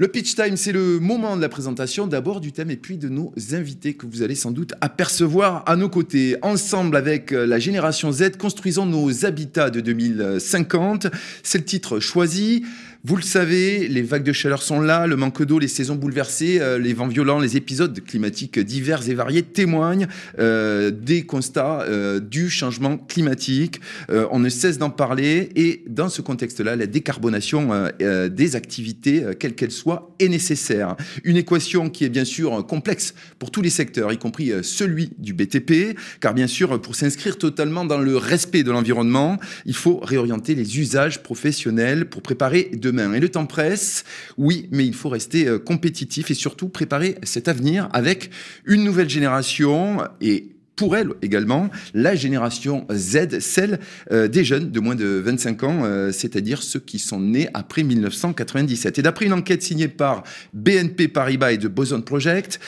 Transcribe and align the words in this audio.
Le 0.00 0.08
pitch 0.08 0.34
time, 0.34 0.56
c'est 0.56 0.72
le 0.72 0.98
moment 0.98 1.36
de 1.36 1.42
la 1.42 1.50
présentation, 1.50 2.06
d'abord 2.06 2.40
du 2.40 2.52
thème 2.52 2.70
et 2.70 2.78
puis 2.78 2.96
de 2.96 3.10
nos 3.10 3.34
invités 3.52 3.92
que 3.92 4.06
vous 4.06 4.22
allez 4.22 4.34
sans 4.34 4.50
doute 4.50 4.72
apercevoir 4.80 5.62
à 5.66 5.76
nos 5.76 5.90
côtés. 5.90 6.38
Ensemble 6.40 6.96
avec 6.96 7.32
la 7.32 7.58
génération 7.58 8.10
Z, 8.10 8.38
construisons 8.38 8.86
nos 8.86 9.26
habitats 9.26 9.68
de 9.68 9.80
2050. 9.80 11.08
C'est 11.42 11.58
le 11.58 11.64
titre 11.66 12.00
choisi. 12.00 12.64
Vous 13.02 13.16
le 13.16 13.22
savez, 13.22 13.88
les 13.88 14.02
vagues 14.02 14.24
de 14.24 14.32
chaleur 14.34 14.62
sont 14.62 14.78
là, 14.78 15.06
le 15.06 15.16
manque 15.16 15.42
d'eau, 15.42 15.58
les 15.58 15.68
saisons 15.68 15.94
bouleversées, 15.94 16.60
euh, 16.60 16.78
les 16.78 16.92
vents 16.92 17.06
violents, 17.06 17.38
les 17.38 17.56
épisodes 17.56 17.98
climatiques 18.04 18.58
divers 18.58 19.08
et 19.08 19.14
variés 19.14 19.42
témoignent 19.42 20.06
euh, 20.38 20.90
des 20.90 21.24
constats 21.24 21.80
euh, 21.80 22.20
du 22.20 22.50
changement 22.50 22.98
climatique. 22.98 23.80
on 24.10 24.38
ne 24.38 24.50
cesse 24.50 24.76
d'en 24.76 24.90
parler 24.90 25.48
et 25.56 25.82
dans 25.86 26.10
ce 26.10 26.20
contexte-là, 26.20 26.76
la 26.76 26.86
décarbonation 26.86 27.70
des 28.00 28.56
activités, 28.56 29.24
quelles 29.38 29.54
qu'elles 29.54 29.70
soient, 29.70 30.14
est 30.18 30.28
nécessaire. 30.28 30.96
Une 31.24 31.36
équation 31.36 31.88
qui 31.88 32.04
est 32.04 32.08
bien 32.08 32.24
sûr 32.24 32.66
complexe 32.66 33.14
pour 33.38 33.50
tous 33.50 33.62
les 33.62 33.70
secteurs, 33.70 34.12
y 34.12 34.18
compris 34.18 34.52
celui 34.62 35.10
du 35.18 35.32
BTP, 35.32 35.96
car 36.20 36.34
bien 36.34 36.46
sûr, 36.46 36.80
pour 36.80 36.94
s'inscrire 36.94 37.38
totalement 37.38 37.84
dans 37.84 37.98
le 37.98 38.16
respect 38.16 38.62
de 38.62 38.70
l'environnement, 38.70 39.38
il 39.64 39.74
faut 39.74 40.00
réorienter 40.00 40.54
les 40.54 40.78
usages 40.78 41.22
professionnels 41.22 42.06
pour 42.06 42.22
préparer 42.22 42.70
de 42.74 42.89
et 42.98 43.20
le 43.20 43.28
temps 43.28 43.46
presse, 43.46 44.04
oui, 44.36 44.68
mais 44.70 44.86
il 44.86 44.94
faut 44.94 45.08
rester 45.08 45.46
euh, 45.46 45.58
compétitif 45.58 46.30
et 46.30 46.34
surtout 46.34 46.68
préparer 46.68 47.16
cet 47.22 47.48
avenir 47.48 47.88
avec 47.92 48.30
une 48.64 48.84
nouvelle 48.84 49.08
génération 49.08 50.02
et 50.20 50.50
pour 50.76 50.96
elle 50.96 51.10
également, 51.20 51.68
la 51.92 52.14
génération 52.14 52.86
Z, 52.90 53.40
celle 53.40 53.80
euh, 54.12 54.28
des 54.28 54.44
jeunes 54.44 54.70
de 54.70 54.80
moins 54.80 54.94
de 54.94 55.22
25 55.22 55.62
ans, 55.62 55.80
euh, 55.84 56.10
c'est-à-dire 56.10 56.62
ceux 56.62 56.80
qui 56.80 56.98
sont 56.98 57.20
nés 57.20 57.48
après 57.52 57.82
1997. 57.82 58.98
Et 58.98 59.02
d'après 59.02 59.26
une 59.26 59.34
enquête 59.34 59.62
signée 59.62 59.88
par 59.88 60.22
BNP 60.54 61.08
Paribas 61.08 61.52
et 61.52 61.58
de 61.58 61.68
Boson 61.68 62.00
Project 62.00 62.60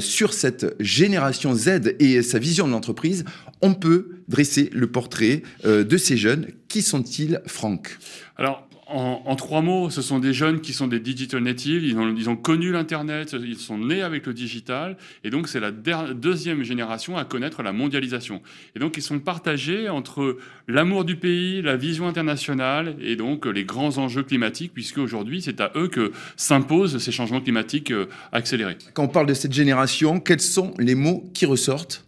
sur 0.00 0.32
cette 0.32 0.74
génération 0.80 1.54
Z 1.54 1.96
et 1.98 2.22
sa 2.22 2.38
vision 2.38 2.66
de 2.66 2.72
l'entreprise, 2.72 3.26
on 3.60 3.74
peut 3.74 4.22
dresser 4.26 4.70
le 4.72 4.86
portrait 4.86 5.42
de 5.64 5.96
ces 5.98 6.16
jeunes. 6.16 6.46
Qui 6.68 6.80
sont-ils, 6.80 7.42
Franck? 7.46 7.98
Alors, 8.38 8.69
en, 8.90 9.36
trois 9.36 9.62
mots, 9.62 9.90
ce 9.90 10.02
sont 10.02 10.18
des 10.18 10.32
jeunes 10.32 10.60
qui 10.60 10.72
sont 10.72 10.86
des 10.86 11.00
digital 11.00 11.42
natives, 11.42 11.84
ils 11.84 12.28
ont, 12.28 12.36
connu 12.36 12.72
l'Internet, 12.72 13.36
ils 13.40 13.56
sont 13.56 13.78
nés 13.78 14.02
avec 14.02 14.26
le 14.26 14.34
digital, 14.34 14.96
et 15.24 15.30
donc 15.30 15.48
c'est 15.48 15.60
la 15.60 15.70
deuxième 15.70 16.62
génération 16.62 17.16
à 17.16 17.24
connaître 17.24 17.62
la 17.62 17.72
mondialisation. 17.72 18.42
Et 18.74 18.78
donc 18.78 18.96
ils 18.96 19.02
sont 19.02 19.20
partagés 19.20 19.88
entre 19.88 20.38
l'amour 20.68 21.04
du 21.04 21.16
pays, 21.16 21.62
la 21.62 21.76
vision 21.76 22.08
internationale, 22.08 22.96
et 23.00 23.16
donc 23.16 23.46
les 23.46 23.64
grands 23.64 23.98
enjeux 23.98 24.22
climatiques, 24.22 24.72
puisque 24.74 24.98
aujourd'hui 24.98 25.42
c'est 25.42 25.60
à 25.60 25.70
eux 25.76 25.88
que 25.88 26.12
s'imposent 26.36 26.98
ces 26.98 27.12
changements 27.12 27.40
climatiques 27.40 27.90
euh, 27.90 28.06
accélérés. 28.32 28.76
Quand 28.94 29.04
on 29.04 29.08
parle 29.08 29.26
de 29.26 29.34
cette 29.34 29.52
génération, 29.52 30.20
quels 30.20 30.40
sont 30.40 30.74
les 30.78 30.94
mots 30.94 31.30
qui 31.34 31.46
ressortent? 31.46 32.04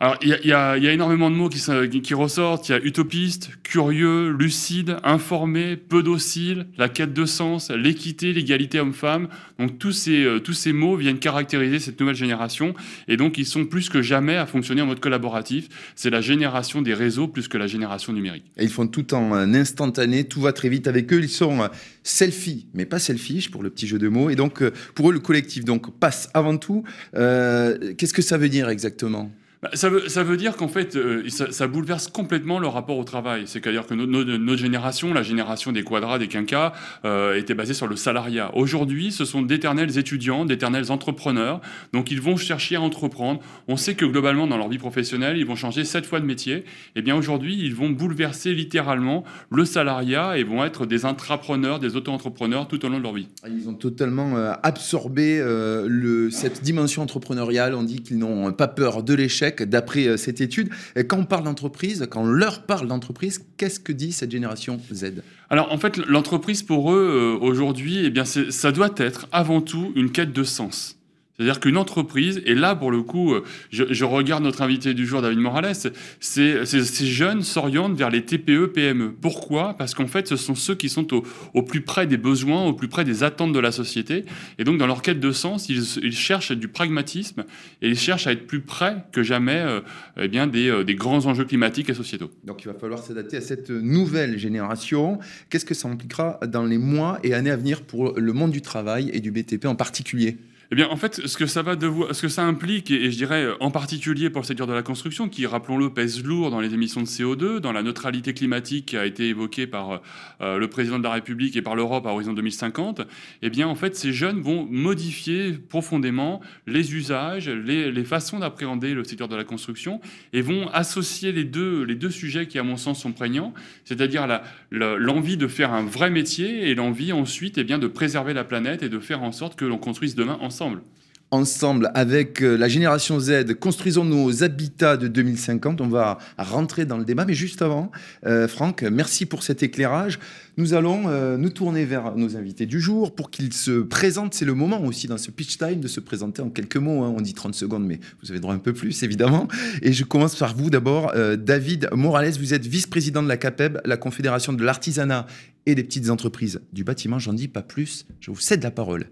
Alors, 0.00 0.16
il 0.22 0.28
y, 0.28 0.52
a, 0.52 0.76
énormément 0.76 1.28
de 1.28 1.34
mots 1.34 1.48
qui, 1.48 2.14
ressortent. 2.14 2.68
Il 2.68 2.72
y 2.72 2.74
a 2.76 2.78
utopiste, 2.78 3.50
curieux, 3.64 4.30
lucide, 4.30 4.96
informé, 5.02 5.76
peu 5.76 6.04
docile, 6.04 6.66
la 6.78 6.88
quête 6.88 7.12
de 7.12 7.24
sens, 7.24 7.72
l'équité, 7.72 8.32
l'égalité 8.32 8.78
homme-femme. 8.78 9.26
Donc, 9.58 9.80
tous 9.80 9.90
ces, 9.90 10.22
euh, 10.22 10.38
tous 10.38 10.52
ces 10.52 10.72
mots 10.72 10.94
viennent 10.94 11.18
caractériser 11.18 11.80
cette 11.80 11.98
nouvelle 11.98 12.14
génération. 12.14 12.74
Et 13.08 13.16
donc, 13.16 13.38
ils 13.38 13.46
sont 13.46 13.64
plus 13.64 13.88
que 13.88 14.00
jamais 14.00 14.36
à 14.36 14.46
fonctionner 14.46 14.82
en 14.82 14.86
mode 14.86 15.00
collaboratif. 15.00 15.68
C'est 15.96 16.10
la 16.10 16.20
génération 16.20 16.80
des 16.80 16.94
réseaux 16.94 17.26
plus 17.26 17.48
que 17.48 17.58
la 17.58 17.66
génération 17.66 18.12
numérique. 18.12 18.44
Ils 18.60 18.68
font 18.68 18.86
tout 18.86 19.14
en 19.14 19.32
instantané. 19.52 20.28
Tout 20.28 20.40
va 20.40 20.52
très 20.52 20.68
vite 20.68 20.86
avec 20.86 21.12
eux. 21.12 21.20
Ils 21.20 21.28
sont 21.28 21.60
euh, 21.60 21.68
selfie, 22.04 22.68
mais 22.72 22.86
pas 22.86 23.00
selfish 23.00 23.50
pour 23.50 23.64
le 23.64 23.70
petit 23.70 23.88
jeu 23.88 23.98
de 23.98 24.06
mots. 24.06 24.30
Et 24.30 24.36
donc, 24.36 24.62
euh, 24.62 24.70
pour 24.94 25.10
eux, 25.10 25.12
le 25.12 25.18
collectif 25.18 25.64
donc 25.64 25.98
passe 25.98 26.30
avant 26.34 26.56
tout. 26.56 26.84
Qu'est-ce 27.14 28.12
que 28.12 28.22
ça 28.22 28.38
veut 28.38 28.48
dire 28.48 28.68
exactement? 28.68 29.32
Ça, 29.72 29.88
veut, 29.88 30.08
ça, 30.08 30.22
veut, 30.22 30.36
dire 30.36 30.56
qu'en 30.56 30.68
fait, 30.68 30.94
euh, 30.94 31.28
ça, 31.28 31.66
bouleverse 31.66 32.06
complètement 32.06 32.60
le 32.60 32.68
rapport 32.68 32.96
au 32.96 33.02
travail. 33.02 33.42
C'est-à-dire 33.46 33.86
que 33.86 33.94
notre, 33.94 34.56
génération, 34.56 35.12
la 35.12 35.24
génération 35.24 35.72
des 35.72 35.82
quadras, 35.82 36.18
des 36.18 36.28
quinquas, 36.28 36.72
euh, 37.04 37.36
était 37.36 37.54
basée 37.54 37.74
sur 37.74 37.88
le 37.88 37.96
salariat. 37.96 38.52
Aujourd'hui, 38.54 39.10
ce 39.10 39.24
sont 39.24 39.42
d'éternels 39.42 39.98
étudiants, 39.98 40.44
d'éternels 40.44 40.92
entrepreneurs. 40.92 41.60
Donc, 41.92 42.12
ils 42.12 42.20
vont 42.20 42.36
chercher 42.36 42.76
à 42.76 42.80
entreprendre. 42.80 43.40
On 43.66 43.76
sait 43.76 43.94
que 43.94 44.04
globalement, 44.04 44.46
dans 44.46 44.56
leur 44.56 44.68
vie 44.68 44.78
professionnelle, 44.78 45.36
ils 45.36 45.46
vont 45.46 45.56
changer 45.56 45.84
sept 45.84 46.06
fois 46.06 46.20
de 46.20 46.26
métier. 46.26 46.64
Eh 46.94 47.02
bien, 47.02 47.16
aujourd'hui, 47.16 47.58
ils 47.60 47.74
vont 47.74 47.90
bouleverser 47.90 48.54
littéralement 48.54 49.24
le 49.50 49.64
salariat 49.64 50.38
et 50.38 50.44
vont 50.44 50.64
être 50.64 50.86
des 50.86 51.04
intrapreneurs, 51.04 51.80
des 51.80 51.96
auto-entrepreneurs 51.96 52.68
tout 52.68 52.84
au 52.84 52.88
long 52.88 52.98
de 52.98 53.02
leur 53.02 53.14
vie. 53.14 53.26
Ils 53.48 53.68
ont 53.68 53.74
totalement 53.74 54.36
euh, 54.36 54.52
absorbé 54.62 55.40
euh, 55.40 56.30
cette 56.30 56.62
dimension 56.62 57.02
entrepreneuriale. 57.02 57.74
On 57.74 57.82
dit 57.82 58.02
qu'ils 58.02 58.18
n'ont 58.18 58.52
pas 58.52 58.68
peur 58.68 59.02
de 59.02 59.14
l'échec 59.14 59.47
d'après 59.50 60.06
euh, 60.06 60.16
cette 60.16 60.40
étude. 60.40 60.70
quand 61.08 61.18
on 61.18 61.24
parle 61.24 61.44
d'entreprise, 61.44 62.06
quand 62.10 62.22
on 62.22 62.26
leur 62.26 62.62
parle 62.62 62.88
d'entreprise, 62.88 63.44
qu'est-ce 63.56 63.80
que 63.80 63.92
dit 63.92 64.12
cette 64.12 64.30
génération 64.30 64.80
Z? 64.92 65.22
Alors 65.50 65.72
en 65.72 65.78
fait, 65.78 65.96
l'entreprise 65.96 66.62
pour 66.62 66.92
eux, 66.92 67.38
euh, 67.40 67.44
aujourd'hui, 67.44 68.04
eh 68.04 68.10
bien, 68.10 68.24
ça 68.24 68.72
doit 68.72 68.90
être 68.96 69.28
avant 69.32 69.60
tout 69.60 69.92
une 69.96 70.12
quête 70.12 70.32
de 70.32 70.44
sens. 70.44 70.97
C'est-à-dire 71.38 71.60
qu'une 71.60 71.76
entreprise, 71.76 72.42
et 72.46 72.54
là 72.56 72.74
pour 72.74 72.90
le 72.90 73.02
coup, 73.02 73.32
euh, 73.32 73.44
je, 73.70 74.04
regarde 74.04 74.42
notre 74.42 74.60
invité 74.60 74.92
du 74.92 75.06
jour, 75.06 75.22
David 75.22 75.38
Morales, 75.38 75.72
ces 76.18 77.06
jeunes 77.06 77.42
s'orientent 77.42 77.96
vers 77.96 78.10
les 78.10 78.24
TPE, 78.24 78.66
PME. 78.66 79.12
Pourquoi? 79.12 79.74
Parce 79.74 79.94
qu'en 79.94 80.08
fait, 80.08 80.26
ce 80.26 80.36
sont 80.36 80.56
ceux 80.56 80.74
qui 80.74 80.88
sont 80.88 81.06
au, 81.54 81.62
plus 81.62 81.82
près 81.82 82.08
des 82.08 82.16
besoins, 82.16 82.64
au 82.64 82.72
plus 82.72 82.88
près 82.88 83.04
des 83.04 83.22
attentes 83.22 83.52
de 83.52 83.58
la 83.60 83.70
société. 83.70 84.24
Et 84.58 84.64
donc, 84.64 84.78
dans 84.78 84.88
leur 84.88 85.00
quête 85.00 85.20
de 85.20 85.30
sens, 85.30 85.68
ils, 85.68 86.12
cherchent 86.12 86.50
du 86.50 86.66
pragmatisme 86.66 87.44
et 87.82 87.88
ils 87.88 87.98
cherchent 87.98 88.26
à 88.26 88.32
être 88.32 88.48
plus 88.48 88.60
près 88.60 88.96
que 89.12 89.22
jamais 89.22 89.58
euh, 89.58 89.80
eh 90.20 90.28
euh, 90.38 90.82
des 90.82 90.94
grands 90.96 91.26
enjeux 91.26 91.44
climatiques 91.44 91.88
et 91.88 91.94
sociétaux. 91.94 92.32
Donc, 92.42 92.64
il 92.64 92.66
va 92.66 92.74
falloir 92.74 93.00
s'adapter 93.00 93.36
à 93.36 93.40
cette 93.40 93.70
nouvelle 93.70 94.38
génération. 94.38 95.20
Qu'est-ce 95.50 95.64
que 95.64 95.74
ça 95.74 95.88
impliquera 95.88 96.40
dans 96.48 96.64
les 96.64 96.78
mois 96.78 97.20
et 97.22 97.32
années 97.34 97.52
à 97.52 97.56
venir 97.56 97.82
pour 97.82 98.18
le 98.18 98.32
monde 98.32 98.50
du 98.50 98.60
travail 98.60 99.10
et 99.12 99.20
du 99.20 99.30
BTP 99.30 99.66
en 99.66 99.76
particulier? 99.76 100.36
Eh 100.70 100.74
bien, 100.74 100.88
en 100.90 100.96
fait, 100.96 101.26
ce 101.26 101.38
que 101.38 101.46
ça 101.46 102.44
implique, 102.44 102.90
et, 102.90 103.10
je 103.10 103.16
dirais 103.16 103.46
en 103.58 103.70
particulier 103.70 104.28
pour 104.28 104.42
le 104.42 104.46
secteur 104.46 104.66
de 104.66 104.74
la 104.74 104.82
construction, 104.82 105.30
qui, 105.30 105.46
rappelons-le, 105.46 105.88
pèse 105.94 106.22
lourd 106.22 106.50
dans 106.50 106.60
les 106.60 106.74
émissions 106.74 107.00
de 107.00 107.06
CO2, 107.06 107.58
dans 107.60 107.72
la 107.72 107.82
neutralité 107.82 108.34
climatique 108.34 108.86
qui 108.86 108.98
a 108.98 109.06
été 109.06 109.28
évoquée 109.28 109.66
par 109.66 110.02
euh, 110.42 110.58
le 110.58 110.68
président 110.68 110.98
de 110.98 111.04
la 111.04 111.12
République 111.12 111.56
et 111.56 111.62
par 111.62 111.74
l'Europe 111.74 112.04
à 112.06 112.10
horizon 112.10 112.34
2050, 112.34 113.00
eh 113.40 113.48
bien, 113.48 113.66
en 113.66 113.74
fait, 113.76 113.96
ces 113.96 114.12
jeunes 114.12 114.42
vont 114.42 114.66
modifier 114.70 115.52
profondément 115.52 116.42
les 116.66 116.94
usages, 116.94 117.48
les, 117.48 117.90
les 117.90 118.04
façons 118.04 118.38
d'appréhender 118.38 118.92
le 118.92 119.04
secteur 119.04 119.28
de 119.28 119.36
la 119.36 119.44
construction, 119.44 120.02
et 120.34 120.42
vont 120.42 120.68
associer 120.68 121.32
les 121.32 121.44
deux, 121.44 121.82
les 121.82 121.94
deux 121.94 122.10
sujets 122.10 122.46
qui, 122.46 122.58
à 122.58 122.62
mon 122.62 122.76
sens, 122.76 123.00
sont 123.00 123.12
prégnants, 123.12 123.54
c'est-à-dire 123.86 124.26
l'envie 124.70 125.38
de 125.38 125.46
faire 125.46 125.72
un 125.72 125.86
vrai 125.86 126.10
métier 126.10 126.68
et 126.68 126.74
l'envie 126.74 127.12
ensuite, 127.12 127.56
eh 127.56 127.64
bien, 127.64 127.78
de 127.78 127.86
préserver 127.86 128.34
la 128.34 128.44
planète 128.44 128.82
et 128.82 128.90
de 128.90 128.98
faire 128.98 129.22
en 129.22 129.32
sorte 129.32 129.58
que 129.58 129.64
l'on 129.64 129.78
construise 129.78 130.14
demain 130.14 130.36
ensemble 130.42 130.57
ensemble 130.60 130.82
ensemble 131.30 131.90
avec 131.94 132.42
euh, 132.42 132.56
la 132.56 132.68
génération 132.68 133.20
Z, 133.20 133.54
construisons 133.60 134.04
nos 134.04 134.42
habitats 134.42 134.96
de 134.96 135.08
2050. 135.08 135.80
On 135.80 135.88
va 135.88 136.18
rentrer 136.38 136.86
dans 136.86 136.96
le 136.96 137.04
débat, 137.04 137.24
mais 137.26 137.34
juste 137.34 137.60
avant, 137.60 137.90
euh, 138.26 138.48
Franck, 138.48 138.82
merci 138.82 139.26
pour 139.26 139.42
cet 139.42 139.62
éclairage. 139.62 140.18
Nous 140.56 140.74
allons 140.74 141.04
euh, 141.06 141.36
nous 141.36 141.50
tourner 141.50 141.84
vers 141.84 142.16
nos 142.16 142.36
invités 142.36 142.66
du 142.66 142.80
jour 142.80 143.14
pour 143.14 143.30
qu'ils 143.30 143.52
se 143.52 143.82
présentent. 143.82 144.34
C'est 144.34 144.44
le 144.44 144.54
moment 144.54 144.82
aussi 144.84 145.06
dans 145.06 145.18
ce 145.18 145.30
pitch 145.30 145.58
time 145.58 145.80
de 145.80 145.88
se 145.88 146.00
présenter 146.00 146.42
en 146.42 146.48
quelques 146.48 146.76
mots. 146.76 147.04
Hein. 147.04 147.14
On 147.16 147.20
dit 147.20 147.34
30 147.34 147.54
secondes, 147.54 147.86
mais 147.86 148.00
vous 148.22 148.30
avez 148.30 148.40
droit 148.40 148.54
un 148.54 148.58
peu 148.58 148.72
plus, 148.72 149.02
évidemment. 149.02 149.48
Et 149.82 149.92
je 149.92 150.04
commence 150.04 150.34
par 150.34 150.56
vous 150.56 150.70
d'abord, 150.70 151.12
David 151.38 151.90
Morales. 151.92 152.32
Vous 152.38 152.54
êtes 152.54 152.66
vice-président 152.66 153.22
de 153.22 153.28
la 153.28 153.36
CAPEB, 153.36 153.78
la 153.84 153.96
Confédération 153.96 154.52
de 154.52 154.64
l'artisanat 154.64 155.26
et 155.66 155.74
des 155.74 155.84
petites 155.84 156.10
entreprises 156.10 156.60
du 156.72 156.84
bâtiment. 156.84 157.18
J'en 157.18 157.34
dis 157.34 157.48
pas 157.48 157.62
plus. 157.62 158.06
Je 158.20 158.30
vous 158.30 158.40
cède 158.40 158.62
la 158.62 158.70
parole. 158.70 159.06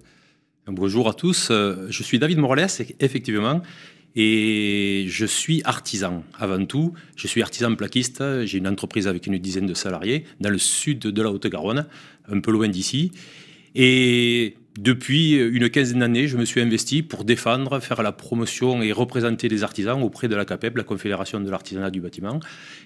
Bonjour 0.69 1.09
à 1.09 1.15
tous, 1.15 1.51
euh, 1.53 1.87
je 1.91 2.03
suis 2.03 2.19
David 2.19 2.39
Morales, 2.39 2.67
effectivement, 2.99 3.63
et 4.17 5.05
je 5.07 5.25
suis 5.25 5.63
artisan 5.65 6.25
avant 6.37 6.65
tout. 6.67 6.93
Je 7.15 7.29
suis 7.29 7.41
artisan 7.41 7.73
plaquiste, 7.77 8.45
j'ai 8.47 8.59
une 8.59 8.67
entreprise 8.67 9.07
avec 9.07 9.29
une 9.29 9.39
dizaine 9.39 9.67
de 9.67 9.75
salariés 9.75 10.25
dans 10.41 10.51
le 10.51 10.59
sud 10.59 10.99
de 10.99 11.23
la 11.23 11.31
Haute-Garonne, 11.31 11.87
un 12.29 12.41
peu 12.41 12.51
loin 12.51 12.67
d'ici. 12.67 13.13
Et 13.77 14.57
depuis 14.77 15.35
une 15.35 15.71
quinzaine 15.71 16.01
d'années, 16.01 16.27
je 16.27 16.37
me 16.37 16.45
suis 16.45 16.61
investi 16.61 17.05
pour 17.05 17.25
défendre, 17.25 17.79
faire 17.79 18.03
la 18.03 18.11
promotion 18.11 18.83
et 18.83 18.91
représenter 18.91 19.49
les 19.49 19.63
artisans 19.63 20.03
auprès 20.03 20.27
de 20.27 20.35
la 20.35 20.45
CAPEB, 20.45 20.79
la 20.79 20.83
Confédération 20.83 21.39
de 21.39 21.49
l'artisanat 21.49 21.91
du 21.91 22.01
bâtiment 22.01 22.41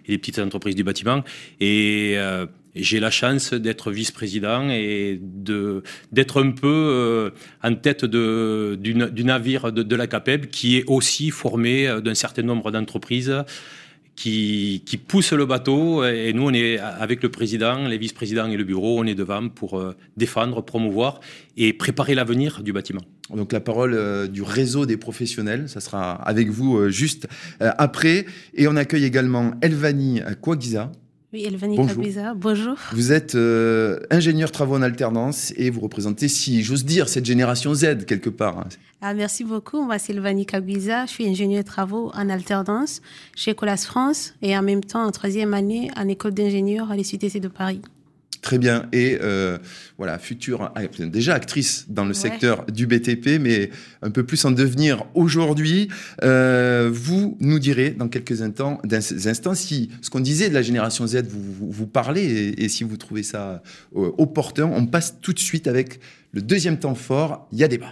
et 0.05 0.13
des 0.13 0.19
petites 0.19 0.39
entreprises 0.39 0.75
du 0.75 0.85
bâtiment. 0.85 1.25
Euh, 1.63 2.47
j'ai 2.75 3.01
la 3.01 3.11
chance 3.11 3.53
d'être 3.53 3.91
vice-président 3.91 4.69
et 4.71 5.21
d'être 5.21 6.43
un 6.43 6.51
peu 6.53 6.69
euh, 6.69 7.31
en 7.63 7.75
tête 7.75 8.05
du, 8.05 8.95
navire 9.25 9.73
de, 9.73 9.97
la 9.97 10.07
CAPEB 10.07 10.47
qui 10.47 10.77
est 10.77 10.85
aussi 10.87 11.31
formé 11.31 11.89
euh, 11.89 12.01
d'un 12.01 12.15
certain 12.15 12.43
nombre 12.43 12.71
d'entreprises 12.71 13.35
qui, 14.15 14.83
qui 14.87 14.99
pousse 14.99 15.33
le 15.33 15.47
bateau. 15.47 16.05
Et 16.05 16.33
nous, 16.33 16.45
on 16.45 16.53
est 16.53 16.79
avec 16.79 17.23
le 17.23 17.31
président, 17.31 17.89
les 17.89 17.99
vice-présidents 17.99 18.49
et 18.49 18.57
le 18.57 18.65
bureau, 18.65 19.01
on 19.01 19.05
est 19.05 19.15
devant 19.15 19.49
pour 19.49 19.79
euh, 19.79 19.97
défendre, 20.17 20.63
promouvoir 20.63 21.21
et 21.57 21.73
préparer 21.73 22.15
l'avenir 22.15 22.63
du 22.63 22.73
bâtiment. 22.73 23.03
Donc 23.35 23.53
la 23.53 23.61
parole 23.61 24.29
du 24.29 24.43
réseau 24.43 24.87
des 24.87 24.97
professionnels, 24.97 25.69
ça 25.69 25.79
sera 25.79 26.15
avec 26.15 26.49
vous 26.49 26.89
juste 26.89 27.29
après. 27.61 28.27
Et 28.55 28.67
on 28.67 28.75
accueille 28.75 29.05
également 29.05 29.53
Elvani 29.63 30.21
Kouagiza. 30.41 30.91
Oui, 31.33 31.45
Elvani 31.45 31.77
bonjour. 31.77 32.03
bonjour. 32.35 32.77
Vous 32.93 33.13
êtes 33.13 33.37
ingénieur 34.11 34.51
travaux 34.51 34.75
en 34.75 34.83
alternance 34.83 35.53
et 35.57 35.71
vous 35.71 35.81
représentez, 35.81 36.27
si 36.27 36.65
j'ose 36.65 36.85
dire, 36.85 37.09
cette 37.09 37.25
génération 37.25 37.73
Z 37.73 38.05
quelque 38.05 38.31
part. 38.31 38.59
Hein. 38.59 38.69
Ah, 39.01 39.15
merci 39.15 39.45
beaucoup. 39.45 39.83
Moi, 39.85 39.99
c'est 39.99 40.13
Elvani 40.13 40.45
Kagwiza. 40.45 41.07
Je 41.07 41.11
suis 41.11 41.29
ingénieur 41.29 41.63
travaux 41.63 42.11
en 42.15 42.29
alternance 42.29 43.01
chez 43.37 43.55
Colas 43.55 43.77
France 43.77 44.35
et 44.43 44.59
en 44.59 44.63
même 44.63 44.83
temps 44.83 45.05
en 45.05 45.11
troisième 45.13 45.55
année 45.55 45.89
en 45.97 46.09
école 46.09 46.35
d'ingénieur 46.35 46.91
à 46.91 46.97
l'ICTC 46.97 47.39
de 47.39 47.49
Paris. 47.49 47.81
Très 48.51 48.59
bien. 48.59 48.89
Et 48.93 49.17
euh, 49.23 49.59
voilà, 49.97 50.19
future, 50.19 50.73
ah, 50.75 50.81
déjà 51.07 51.35
actrice 51.35 51.87
dans 51.89 52.05
le 52.05 52.13
secteur 52.13 52.67
du 52.67 52.89
BTP, 52.89 53.39
mais 53.41 53.71
un 54.03 54.11
peu 54.11 54.27
plus 54.27 54.45
en 54.45 54.51
devenir 54.51 55.05
aujourd'hui. 55.15 55.87
Euh, 56.25 56.91
vous 56.93 57.37
nous 57.39 57.61
direz 57.61 57.91
dans 57.91 58.09
quelques 58.09 58.43
instants, 58.43 58.81
instants 58.91 59.55
si 59.55 59.91
ce 60.03 60.11
qu'on 60.11 60.19
disait 60.19 60.49
de 60.49 60.55
la 60.55 60.63
génération 60.63 61.07
Z 61.07 61.29
vous, 61.29 61.71
vous, 61.71 61.87
parlez 61.87 62.25
et, 62.25 62.65
et, 62.65 62.69
si 62.69 62.83
vous 62.83 62.97
trouvez 62.97 63.23
ça 63.23 63.63
euh, 63.95 64.11
opportun. 64.19 64.65
On 64.65 64.85
passe 64.85 65.21
tout 65.23 65.33
de 65.33 65.39
suite 65.39 65.69
avec 65.69 66.01
le 66.33 66.43
deuxième 66.43 66.81
temps 66.81 66.97
fort. 66.97 67.47
Il 67.53 67.59
y 67.61 67.63
a 67.63 67.69
débat. 67.69 67.87